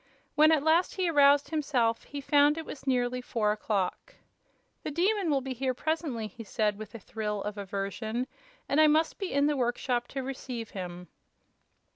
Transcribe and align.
When 0.33 0.51
at 0.51 0.63
last 0.63 0.95
he 0.95 1.07
aroused 1.09 1.49
himself, 1.51 2.05
he 2.05 2.21
found 2.21 2.57
it 2.57 2.65
was 2.65 2.87
nearly 2.87 3.21
four 3.21 3.51
o'clock. 3.51 4.15
"The 4.81 4.89
Demon 4.89 5.29
will 5.29 5.41
be 5.41 5.53
here 5.53 5.75
presently," 5.75 6.25
he 6.25 6.43
said, 6.43 6.75
with 6.79 6.95
a 6.95 6.99
thrill 6.99 7.43
of 7.43 7.55
aversion, 7.55 8.25
"and 8.67 8.81
I 8.81 8.87
must 8.87 9.19
be 9.19 9.31
in 9.31 9.45
the 9.45 9.55
workshop 9.55 10.07
to 10.07 10.23
receive 10.23 10.71
him." 10.71 11.07